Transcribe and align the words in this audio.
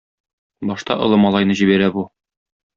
Башта 0.69 0.97
олы 1.09 1.21
малайны 1.27 1.59
җибәрә 1.63 1.93
бу. 2.01 2.09